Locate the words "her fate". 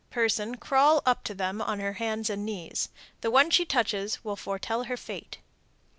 4.85-5.37